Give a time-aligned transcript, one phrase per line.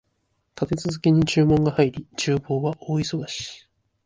[0.59, 3.69] 立て続けに注文が入り、厨房は大忙し